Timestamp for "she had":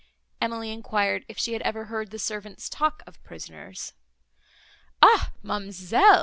1.37-1.61